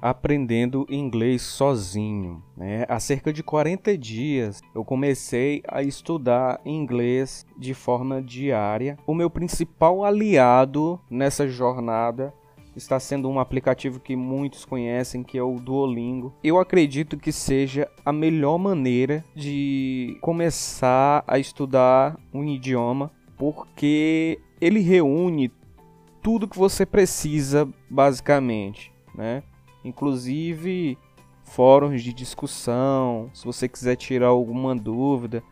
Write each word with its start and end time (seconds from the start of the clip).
aprendendo 0.00 0.86
inglês 0.88 1.42
sozinho. 1.42 2.42
Né? 2.56 2.84
Há 2.88 2.98
cerca 3.00 3.32
de 3.32 3.42
40 3.42 3.96
dias 3.96 4.60
eu 4.74 4.84
comecei 4.84 5.62
a 5.66 5.82
estudar 5.82 6.60
inglês 6.64 7.46
de 7.56 7.74
forma 7.74 8.22
diária. 8.22 8.96
O 9.06 9.14
meu 9.14 9.30
principal 9.30 10.04
aliado 10.04 11.00
nessa 11.10 11.48
jornada 11.48 12.32
está 12.78 12.98
sendo 13.00 13.28
um 13.28 13.40
aplicativo 13.40 14.00
que 14.00 14.14
muitos 14.14 14.64
conhecem, 14.64 15.22
que 15.22 15.36
é 15.36 15.42
o 15.42 15.56
Duolingo. 15.56 16.32
Eu 16.42 16.58
acredito 16.58 17.16
que 17.16 17.32
seja 17.32 17.88
a 18.04 18.12
melhor 18.12 18.56
maneira 18.58 19.24
de 19.34 20.16
começar 20.20 21.24
a 21.26 21.38
estudar 21.38 22.18
um 22.32 22.44
idioma, 22.44 23.10
porque 23.36 24.40
ele 24.60 24.80
reúne 24.80 25.50
tudo 26.22 26.48
que 26.48 26.58
você 26.58 26.84
precisa, 26.86 27.68
basicamente, 27.90 28.92
né? 29.14 29.42
Inclusive 29.84 30.98
fóruns 31.44 32.02
de 32.02 32.12
discussão, 32.12 33.30
se 33.32 33.44
você 33.44 33.68
quiser 33.68 33.96
tirar 33.96 34.28
alguma 34.28 34.76
dúvida, 34.76 35.42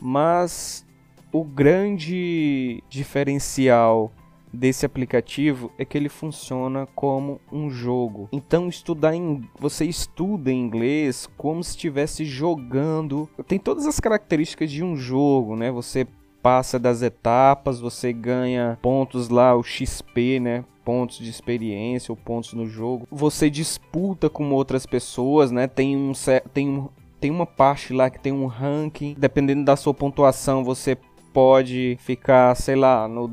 mas 0.00 0.86
o 1.32 1.42
grande 1.42 2.82
diferencial 2.88 4.12
desse 4.52 4.86
aplicativo 4.86 5.70
é 5.78 5.84
que 5.84 5.96
ele 5.96 6.08
funciona 6.08 6.86
como 6.94 7.40
um 7.52 7.70
jogo. 7.70 8.28
Então 8.32 8.68
estudar 8.68 9.14
em 9.14 9.42
você 9.58 9.84
estuda 9.84 10.52
inglês 10.52 11.28
como 11.36 11.62
se 11.62 11.70
estivesse 11.70 12.24
jogando. 12.24 13.28
Tem 13.46 13.58
todas 13.58 13.86
as 13.86 14.00
características 14.00 14.70
de 14.70 14.82
um 14.82 14.96
jogo, 14.96 15.56
né? 15.56 15.70
Você 15.70 16.06
passa 16.42 16.78
das 16.78 17.02
etapas, 17.02 17.80
você 17.80 18.12
ganha 18.12 18.78
pontos 18.80 19.28
lá, 19.28 19.54
o 19.56 19.62
XP, 19.62 20.40
né? 20.40 20.64
Pontos 20.84 21.18
de 21.18 21.28
experiência 21.28 22.12
ou 22.12 22.16
pontos 22.16 22.54
no 22.54 22.66
jogo. 22.66 23.06
Você 23.10 23.50
disputa 23.50 24.30
com 24.30 24.50
outras 24.52 24.86
pessoas, 24.86 25.50
né? 25.50 25.66
Tem 25.66 25.96
um 25.96 26.12
tem 26.52 26.68
um 26.68 26.88
tem 27.20 27.30
uma 27.30 27.46
parte 27.46 27.92
lá 27.92 28.08
que 28.08 28.20
tem 28.20 28.32
um 28.32 28.46
ranking, 28.46 29.14
dependendo 29.18 29.64
da 29.64 29.76
sua 29.76 29.92
pontuação, 29.92 30.62
você 30.62 30.96
pode 31.32 31.96
ficar, 32.00 32.54
sei 32.54 32.76
lá, 32.76 33.08
no 33.08 33.28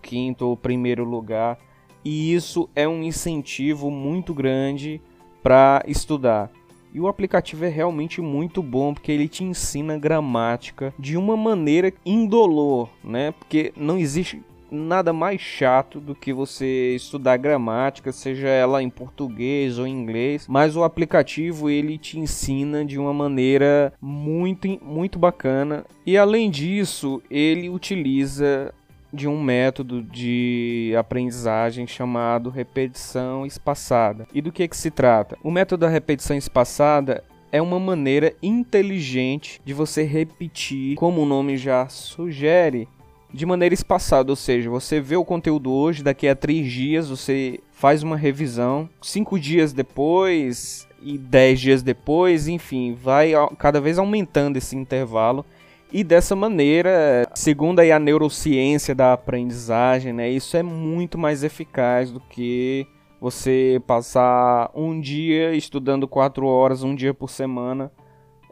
15 0.00 0.36
ou 0.40 0.56
primeiro 0.56 1.04
lugar. 1.04 1.58
E 2.04 2.32
isso 2.32 2.68
é 2.74 2.88
um 2.88 3.02
incentivo 3.02 3.90
muito 3.90 4.32
grande 4.32 5.00
para 5.42 5.82
estudar. 5.86 6.50
E 6.92 7.00
o 7.00 7.08
aplicativo 7.08 7.64
é 7.64 7.68
realmente 7.68 8.20
muito 8.20 8.62
bom 8.62 8.92
porque 8.92 9.12
ele 9.12 9.28
te 9.28 9.44
ensina 9.44 9.98
gramática 9.98 10.92
de 10.98 11.16
uma 11.16 11.36
maneira 11.36 11.92
indolor, 12.04 12.88
né? 13.04 13.32
Porque 13.32 13.72
não 13.76 13.98
existe 13.98 14.42
nada 14.70 15.12
mais 15.12 15.40
chato 15.40 16.00
do 16.00 16.14
que 16.14 16.32
você 16.32 16.94
estudar 16.94 17.36
gramática, 17.36 18.12
seja 18.12 18.48
ela 18.48 18.82
em 18.82 18.88
português 18.88 19.78
ou 19.78 19.86
em 19.86 19.92
inglês, 19.92 20.46
mas 20.48 20.76
o 20.76 20.84
aplicativo 20.84 21.68
ele 21.68 21.98
te 21.98 22.18
ensina 22.18 22.84
de 22.84 22.98
uma 22.98 23.12
maneira 23.12 23.92
muito 24.00 24.68
muito 24.82 25.18
bacana 25.18 25.84
e 26.06 26.16
além 26.16 26.50
disso, 26.50 27.22
ele 27.30 27.68
utiliza 27.68 28.72
de 29.12 29.28
um 29.28 29.42
método 29.42 30.02
de 30.02 30.94
aprendizagem 30.98 31.86
chamado 31.86 32.50
repetição 32.50 33.44
espaçada. 33.44 34.26
E 34.32 34.40
do 34.40 34.52
que, 34.52 34.66
que 34.68 34.76
se 34.76 34.90
trata? 34.90 35.36
O 35.42 35.50
método 35.50 35.82
da 35.82 35.88
repetição 35.88 36.36
espaçada 36.36 37.24
é 37.52 37.60
uma 37.60 37.80
maneira 37.80 38.34
inteligente 38.42 39.60
de 39.64 39.74
você 39.74 40.04
repetir, 40.04 40.94
como 40.96 41.22
o 41.22 41.26
nome 41.26 41.56
já 41.56 41.88
sugere, 41.88 42.88
de 43.32 43.46
maneira 43.46 43.74
espaçada, 43.74 44.30
ou 44.30 44.36
seja, 44.36 44.68
você 44.68 45.00
vê 45.00 45.16
o 45.16 45.24
conteúdo 45.24 45.70
hoje, 45.70 46.02
daqui 46.02 46.26
a 46.26 46.34
três 46.34 46.70
dias 46.70 47.08
você 47.08 47.60
faz 47.70 48.02
uma 48.02 48.16
revisão, 48.16 48.88
cinco 49.00 49.38
dias 49.38 49.72
depois 49.72 50.88
e 51.02 51.16
dez 51.16 51.60
dias 51.60 51.82
depois, 51.82 52.48
enfim, 52.48 52.92
vai 52.92 53.32
cada 53.56 53.80
vez 53.80 53.98
aumentando 53.98 54.56
esse 54.56 54.76
intervalo. 54.76 55.44
E 55.92 56.04
dessa 56.04 56.36
maneira, 56.36 57.28
segundo 57.34 57.80
a 57.80 57.98
neurociência 57.98 58.94
da 58.94 59.12
aprendizagem, 59.12 60.12
né, 60.12 60.30
isso 60.30 60.56
é 60.56 60.62
muito 60.62 61.18
mais 61.18 61.42
eficaz 61.42 62.12
do 62.12 62.20
que 62.20 62.86
você 63.20 63.82
passar 63.86 64.70
um 64.74 65.00
dia 65.00 65.52
estudando 65.52 66.06
quatro 66.06 66.46
horas, 66.46 66.84
um 66.84 66.94
dia 66.94 67.12
por 67.12 67.28
semana, 67.28 67.90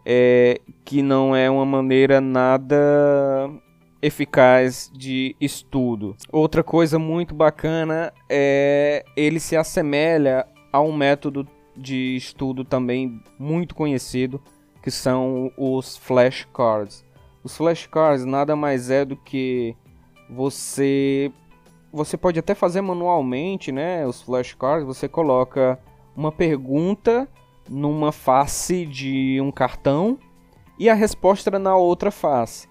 é, 0.05 0.61
que 0.85 1.01
não 1.01 1.35
é 1.35 1.49
uma 1.49 1.65
maneira 1.65 2.21
nada 2.21 2.77
eficaz 4.03 4.91
de 4.93 5.37
estudo. 5.41 6.17
Outra 6.33 6.65
coisa 6.65 6.99
muito 6.99 7.35
bacana 7.35 8.13
é 8.29 9.05
ele 9.17 9.39
se 9.39 9.57
assemelha 9.57 10.45
a 10.73 10.81
um 10.81 10.93
método 10.93 11.47
de 11.77 12.17
estudo 12.17 12.65
também 12.65 13.23
muito 13.39 13.75
conhecido, 13.75 14.43
que 14.83 14.91
são 14.91 15.53
os 15.57 15.97
flashcards. 15.97 17.05
Os 17.49 17.57
flashcards 17.57 18.27
nada 18.27 18.55
mais 18.55 18.91
é 18.91 19.07
do 19.07 19.17
que 19.17 19.75
você 20.29 21.33
você 21.91 22.15
pode 22.15 22.39
até 22.39 22.55
fazer 22.55 22.83
manualmente, 22.83 23.73
né? 23.73 24.07
Os 24.07 24.21
flashcards, 24.21 24.87
você 24.87 25.09
coloca 25.09 25.81
uma 26.15 26.31
pergunta 26.31 27.27
numa 27.67 28.13
face 28.13 28.85
de 28.85 29.41
um 29.41 29.51
cartão 29.51 30.19
e 30.79 30.91
a 30.91 30.95
resposta 30.95 31.59
na 31.59 31.75
outra 31.75 32.11
face. 32.11 32.69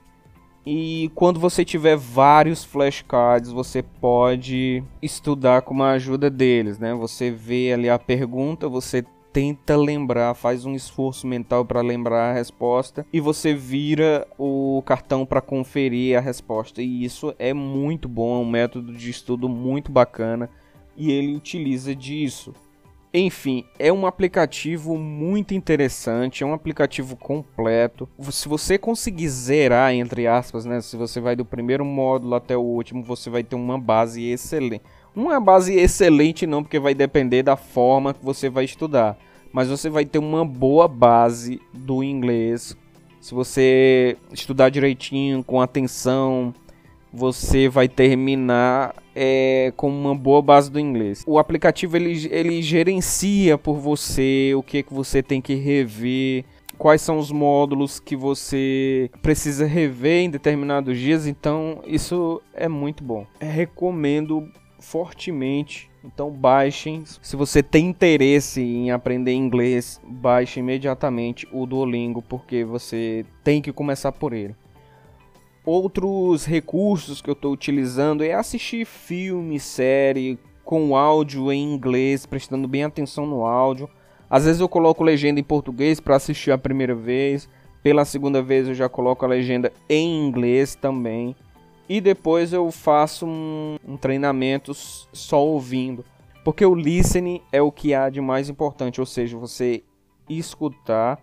E 0.64 1.12
quando 1.16 1.40
você 1.40 1.66
tiver 1.66 1.98
vários 1.98 2.64
flashcards, 2.64 3.50
você 3.52 3.82
pode 3.82 4.84
estudar 5.02 5.64
com 5.64 5.82
a 5.82 5.94
ajuda 5.94 6.30
deles, 6.30 6.78
né? 6.78 6.94
Você 6.94 7.32
vê 7.32 7.74
ali 7.74 7.90
a 7.90 7.98
pergunta, 7.98 8.70
você 8.70 9.04
tenta 9.38 9.78
lembrar, 9.78 10.34
faz 10.34 10.66
um 10.66 10.74
esforço 10.74 11.28
mental 11.28 11.64
para 11.64 11.80
lembrar 11.80 12.32
a 12.32 12.34
resposta 12.34 13.06
e 13.14 13.20
você 13.20 13.54
vira 13.54 14.28
o 14.36 14.82
cartão 14.84 15.28
para 15.28 15.42
conferir 15.42 16.18
a 16.18 16.20
resposta. 16.20 16.82
E 16.82 17.06
isso 17.06 17.36
é 17.38 17.54
muito 17.54 18.10
bom, 18.10 18.36
é 18.36 18.40
um 18.40 18.50
método 18.50 18.92
de 18.92 19.12
estudo 19.12 19.48
muito 19.48 19.92
bacana 19.92 20.50
e 20.96 21.12
ele 21.12 21.36
utiliza 21.36 21.94
disso. 21.94 22.52
Enfim, 23.14 23.64
é 23.78 23.94
um 23.94 24.08
aplicativo 24.08 24.98
muito 24.98 25.54
interessante, 25.54 26.44
é 26.44 26.46
um 26.48 26.54
aplicativo 26.54 27.16
completo. 27.16 28.10
Se 28.32 28.50
você 28.50 28.76
conseguir 28.76 29.30
zerar, 29.30 29.94
entre 29.94 30.26
aspas, 30.26 30.66
né? 30.66 30.82
Se 30.82 30.98
você 30.98 31.20
vai 31.20 31.36
do 31.36 31.46
primeiro 31.46 31.86
módulo 31.86 32.34
até 32.34 32.58
o 32.58 32.62
último, 32.62 33.04
você 33.04 33.30
vai 33.30 33.44
ter 33.44 33.56
uma 33.56 33.78
base 33.78 34.28
excelente. 34.28 34.82
Uma 35.16 35.40
base 35.40 35.76
excelente 35.76 36.48
não, 36.48 36.64
porque 36.64 36.80
vai 36.80 36.96
depender 36.96 37.44
da 37.44 37.56
forma 37.56 38.16
que 38.16 38.26
você 38.26 38.50
vai 38.50 38.66
estudar. 38.66 39.16
Mas 39.52 39.70
você 39.70 39.90
vai 39.90 40.06
ter 40.06 40.20
uma 40.20 40.46
boa 40.46 40.88
base 40.88 41.62
do 41.74 42.04
inglês. 42.04 42.76
Se 43.20 43.34
você 43.34 44.18
estudar 44.32 44.70
direitinho, 44.70 45.44
com 45.44 45.60
atenção, 45.60 46.54
você 47.12 47.68
vai 47.68 47.88
terminar 47.88 48.96
é, 49.16 49.74
com 49.76 49.90
uma 49.90 50.16
boa 50.16 50.42
base 50.42 50.72
do 50.72 50.80
inglês. 50.80 51.24
O 51.26 51.40
aplicativo 51.40 51.98
ele, 51.98 52.28
ele 52.32 52.62
gerencia 52.62 53.58
por 53.58 53.78
você 53.78 54.54
o 54.56 54.62
que, 54.62 54.84
que 54.84 54.94
você 54.94 55.24
tem 55.24 55.42
que 55.42 55.56
rever, 55.56 56.46
quais 56.78 57.02
são 57.02 57.18
os 57.18 57.32
módulos 57.32 58.00
que 58.00 58.16
você 58.16 59.10
precisa 59.22 59.66
rever 59.66 60.24
em 60.24 60.30
determinados 60.30 60.98
dias, 60.98 61.26
então 61.26 61.82
isso 61.86 62.42
é 62.54 62.68
muito 62.68 63.04
bom. 63.04 63.26
É, 63.40 63.50
recomendo 63.50 64.48
fortemente. 64.80 65.90
Então 66.08 66.32
baixem. 66.32 67.04
Se 67.22 67.36
você 67.36 67.62
tem 67.62 67.88
interesse 67.88 68.62
em 68.62 68.92
aprender 68.92 69.34
inglês, 69.34 70.02
baixe 70.04 70.62
imediatamente 70.62 71.46
o 71.52 71.66
Duolingo, 71.66 72.22
porque 72.22 72.64
você 72.64 73.26
tem 73.44 73.62
que 73.62 73.74
começar 73.74 74.14
por 74.14 74.32
ele. 74.32 74.56
Outros 75.66 76.46
recursos 76.46 77.22
que 77.22 77.30
eu 77.30 77.34
estou 77.34 77.52
utilizando 77.52 78.24
é 78.24 78.34
assistir 78.34 78.86
filme, 78.86 79.60
série 79.60 80.40
com 80.64 80.96
áudio 80.96 81.52
em 81.52 81.74
inglês, 81.74 82.26
prestando 82.26 82.68
bem 82.68 82.86
atenção 82.86 83.26
no 83.26 83.46
áudio. 83.46 83.90
Às 84.30 84.46
vezes 84.46 84.62
eu 84.62 84.70
coloco 84.70 85.04
legenda 85.04 85.40
em 85.40 85.44
português 85.44 86.00
para 86.00 86.16
assistir 86.16 86.52
a 86.52 86.58
primeira 86.58 86.96
vez, 86.96 87.50
pela 87.84 88.06
segunda 88.06 88.42
vez 88.42 88.68
eu 88.68 88.74
já 88.74 88.88
coloco 88.88 89.26
a 89.26 89.28
legenda 89.28 89.72
em 89.90 90.26
inglês 90.26 90.74
também. 90.74 91.36
E 91.90 92.02
depois 92.02 92.52
eu 92.52 92.70
faço 92.72 93.26
um, 93.26 93.78
um 93.88 93.98
treinamento 93.98 94.74
só 94.74 95.44
ouvindo. 95.44 96.04
Porque 96.44 96.66
o 96.66 96.76
listening 96.76 97.42
é 97.52 97.62
o 97.62 97.72
que 97.72 97.94
há 97.94 98.10
de 98.10 98.22
mais 98.22 98.50
importante, 98.50 99.00
ou 99.00 99.06
seja, 99.06 99.38
você 99.38 99.84
escutar 100.30 101.22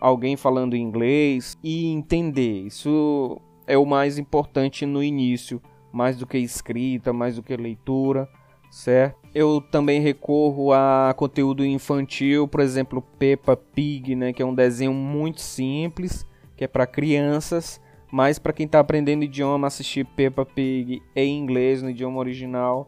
alguém 0.00 0.36
falando 0.36 0.76
inglês 0.76 1.56
e 1.62 1.86
entender. 1.86 2.66
Isso 2.66 3.40
é 3.66 3.76
o 3.76 3.86
mais 3.86 4.18
importante 4.18 4.84
no 4.84 5.02
início, 5.02 5.60
mais 5.92 6.16
do 6.16 6.26
que 6.26 6.38
escrita, 6.38 7.12
mais 7.12 7.36
do 7.36 7.42
que 7.42 7.56
leitura, 7.56 8.28
certo? 8.70 9.18
Eu 9.34 9.60
também 9.60 10.00
recorro 10.00 10.72
a 10.72 11.14
conteúdo 11.16 11.64
infantil, 11.64 12.46
por 12.48 12.60
exemplo, 12.60 13.02
Peppa 13.18 13.56
Pig, 13.56 14.14
né, 14.14 14.32
que 14.32 14.42
é 14.42 14.46
um 14.46 14.54
desenho 14.54 14.92
muito 14.92 15.40
simples, 15.40 16.26
que 16.56 16.64
é 16.64 16.68
para 16.68 16.86
crianças, 16.86 17.80
mas 18.14 18.38
para 18.38 18.52
quem 18.52 18.64
está 18.64 18.78
aprendendo 18.78 19.24
idioma, 19.24 19.66
assistir 19.66 20.06
Peppa 20.06 20.46
Pig 20.46 21.02
em 21.16 21.36
inglês 21.36 21.82
no 21.82 21.90
idioma 21.90 22.20
original 22.20 22.86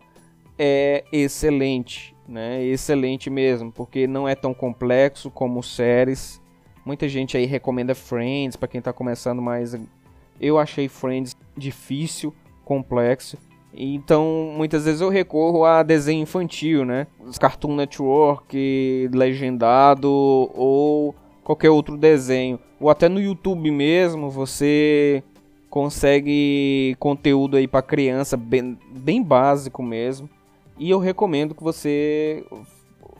é 0.56 1.02
excelente. 1.10 2.14
né? 2.28 2.62
Excelente 2.64 3.28
mesmo, 3.28 3.72
porque 3.72 4.06
não 4.06 4.28
é 4.28 4.36
tão 4.36 4.54
complexo 4.54 5.28
como 5.28 5.64
séries. 5.64 6.40
Muita 6.84 7.08
gente 7.08 7.36
aí 7.36 7.44
recomenda 7.44 7.92
Friends 7.92 8.54
para 8.54 8.68
quem 8.68 8.78
está 8.78 8.92
começando, 8.92 9.42
mas 9.42 9.76
eu 10.40 10.60
achei 10.60 10.86
Friends 10.86 11.34
difícil, 11.56 12.32
complexo. 12.64 13.36
Então, 13.74 14.54
muitas 14.56 14.84
vezes 14.84 15.00
eu 15.00 15.08
recorro 15.08 15.64
a 15.64 15.82
desenho 15.82 16.22
infantil, 16.22 16.84
né? 16.84 17.08
Cartoon 17.40 17.74
Network, 17.74 19.10
legendado 19.12 20.08
ou 20.08 21.15
qualquer 21.46 21.70
outro 21.70 21.96
desenho. 21.96 22.58
Ou 22.80 22.90
até 22.90 23.08
no 23.08 23.20
YouTube 23.20 23.70
mesmo, 23.70 24.28
você 24.28 25.22
consegue 25.70 26.96
conteúdo 26.98 27.56
aí 27.56 27.68
para 27.68 27.82
criança 27.82 28.36
bem, 28.36 28.76
bem 28.90 29.22
básico 29.22 29.80
mesmo. 29.80 30.28
E 30.76 30.90
eu 30.90 30.98
recomendo 30.98 31.54
que 31.54 31.62
você 31.62 32.44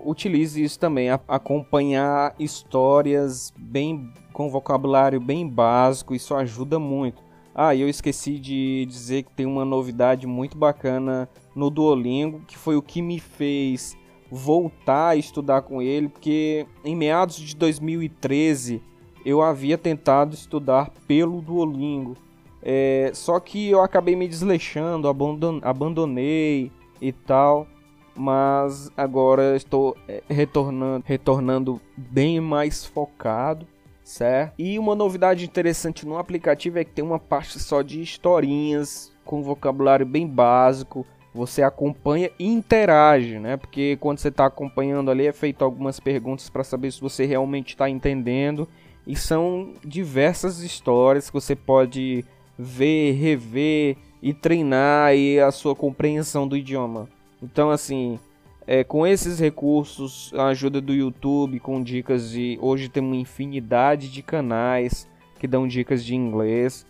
utilize 0.05 0.61
isso 0.61 0.77
também, 0.77 1.09
acompanhar 1.29 2.35
histórias 2.37 3.53
bem 3.57 4.13
com 4.33 4.51
vocabulário 4.51 5.21
bem 5.21 5.49
básico, 5.49 6.15
isso 6.15 6.35
ajuda 6.35 6.81
muito. 6.81 7.23
Ah, 7.55 7.75
eu 7.77 7.89
esqueci 7.89 8.39
de 8.41 8.85
dizer 8.87 9.23
que 9.23 9.31
tem 9.31 9.47
uma 9.47 9.65
novidade 9.65 10.27
muito 10.27 10.59
bacana 10.59 11.29
no 11.55 11.71
Duolingo, 11.71 12.41
que 12.41 12.59
foi 12.59 12.77
o 12.77 12.83
que 12.83 13.01
me 13.01 13.21
fez 13.21 13.97
voltar 14.31 15.09
a 15.09 15.17
estudar 15.17 15.63
com 15.63 15.81
ele, 15.81 16.09
porque 16.09 16.67
em 16.85 16.97
meados 16.97 17.37
de 17.37 17.55
2013 17.57 18.83
eu 19.25 19.43
havia 19.43 19.77
tentado 19.77 20.35
estudar 20.35 20.91
pelo 21.07 21.41
Duolingo. 21.41 22.17
É, 22.63 23.11
só 23.15 23.39
que 23.39 23.71
eu 23.71 23.83
acabei 23.83 24.17
me 24.17 24.29
desleixando, 24.29 25.09
abandonei 25.63 26.71
e 27.01 27.13
tal. 27.13 27.67
Mas 28.19 28.91
agora 28.97 29.55
estou 29.57 29.95
é, 30.09 30.23
retornando, 30.27 31.05
retornando 31.07 31.81
bem 31.97 32.41
mais 32.41 32.87
focado 32.87 33.67
certo? 34.07 34.55
E 34.57 34.79
uma 34.79 34.95
novidade 34.95 35.45
interessante 35.45 36.07
no 36.07 36.17
aplicativo 36.17 36.79
é 36.79 36.85
que 36.85 36.93
tem 36.93 37.05
uma 37.05 37.19
parte 37.19 37.59
só 37.59 37.83
de 37.83 38.01
historinhas 38.01 39.13
com 39.25 39.43
vocabulário 39.43 40.07
bem 40.07 40.27
básico. 40.27 41.05
Você 41.37 41.63
acompanha 41.63 42.31
e 42.39 42.47
interage, 42.47 43.39
né? 43.39 43.59
Porque 43.59 43.99
quando 44.01 44.19
você 44.19 44.29
está 44.29 44.47
acompanhando 44.47 45.11
ali 45.11 45.27
é 45.27 45.33
feito 45.33 45.63
algumas 45.63 46.01
perguntas 46.01 46.49
para 46.49 46.65
saber 46.65 46.91
se 46.91 46.99
você 46.99 47.27
realmente 47.27 47.75
está 47.75 47.91
entendendo. 47.91 48.67
E 49.07 49.15
são 49.15 49.75
diversas 49.85 50.61
histórias 50.61 51.29
que 51.29 51.35
você 51.35 51.55
pode 51.55 52.25
ver, 52.59 53.13
rever 53.13 53.99
e 54.23 54.33
treinar 54.33 55.09
aí 55.09 55.39
a 55.39 55.53
sua 55.53 55.77
compreensão 55.77 56.49
do 56.49 56.57
idioma. 56.57 57.07
Então, 57.43 57.69
assim, 57.69 58.19
é, 58.67 58.83
com 58.83 59.07
esses 59.07 59.39
recursos, 59.39 60.33
a 60.35 60.47
ajuda 60.47 60.81
do 60.81 60.95
YouTube, 60.95 61.61
com 61.61 61.83
dicas 61.83 62.31
de. 62.31 62.59
Hoje 62.63 62.89
tem 62.89 63.03
uma 63.03 63.15
infinidade 63.15 64.11
de 64.11 64.23
canais 64.23 65.07
que 65.39 65.47
dão 65.47 65.69
dicas 65.69 66.03
de 66.03 66.15
inglês. 66.15 66.87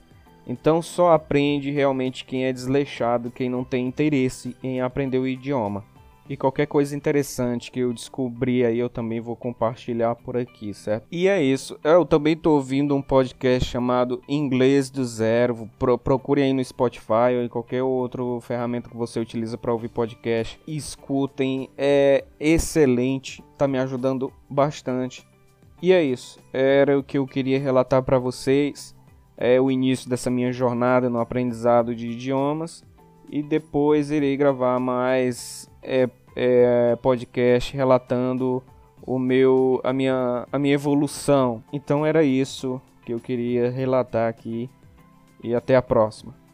Então 0.47 0.81
só 0.81 1.13
aprende 1.13 1.71
realmente 1.71 2.25
quem 2.25 2.45
é 2.45 2.53
desleixado, 2.53 3.31
quem 3.31 3.51
não 3.51 3.65
tem 3.65 3.87
interesse 3.87 4.57
em 4.63 4.81
aprender 4.81 5.19
o 5.19 5.27
idioma. 5.27 5.85
E 6.29 6.37
qualquer 6.37 6.67
coisa 6.67 6.97
interessante 6.97 7.71
que 7.71 7.79
eu 7.79 7.93
descobri 7.93 8.65
aí 8.65 8.79
eu 8.81 8.89
também 8.89 9.21
vou 9.21 9.37
compartilhar 9.37 10.17
por 10.17 10.37
aqui, 10.37 10.75
certo? 10.75 11.07
E 11.11 11.29
é 11.29 11.41
isso. 11.41 11.79
Eu 11.85 12.05
também 12.05 12.33
estou 12.33 12.57
ouvindo 12.57 12.97
um 12.97 13.03
podcast 13.03 13.69
chamado 13.69 14.21
Inglês 14.29 14.91
do 14.91 15.05
Zero. 15.05 15.71
Pro, 15.79 15.97
procure 15.97 16.43
aí 16.43 16.53
no 16.53 16.65
Spotify 16.65 17.37
ou 17.37 17.45
em 17.45 17.49
qualquer 17.49 17.83
outra 17.83 18.23
ferramenta 18.41 18.91
que 18.91 18.97
você 18.97 19.21
utiliza 19.21 19.57
para 19.57 19.73
ouvir 19.73 19.89
podcast. 19.89 20.59
Escutem, 20.67 21.71
é 21.79 22.25
excelente, 22.41 23.43
tá 23.57 23.69
me 23.69 23.79
ajudando 23.79 24.33
bastante. 24.51 25.25
E 25.81 25.93
é 25.93 26.03
isso. 26.03 26.41
Era 26.53 26.99
o 26.99 27.05
que 27.05 27.19
eu 27.19 27.27
queria 27.27 27.61
relatar 27.61 28.03
para 28.03 28.19
vocês. 28.19 28.96
É 29.37 29.61
o 29.61 29.71
início 29.71 30.09
dessa 30.09 30.31
minha 30.31 30.53
jornada 30.53 31.11
no 31.11 31.21
aprendizado 31.21 31.95
de 31.95 32.09
idiomas 32.09 32.85
e 33.29 33.43
depois 33.43 34.11
irei 34.11 34.37
gravar 34.37 34.79
mais 34.79 35.71
é, 35.83 36.09
é, 36.35 36.97
podcast 36.97 37.77
relatando 37.77 38.63
o 39.03 39.19
meu 39.19 39.81
a 39.85 39.93
minha 39.93 40.47
a 40.51 40.59
minha 40.59 40.75
evolução. 40.75 41.63
Então 41.73 42.05
era 42.05 42.23
isso 42.23 42.81
que 43.05 43.13
eu 43.13 43.21
queria 43.21 43.71
relatar 43.71 44.29
aqui 44.29 44.71
e 45.43 45.55
até 45.55 45.77
a 45.77 45.83
próxima. 45.83 46.46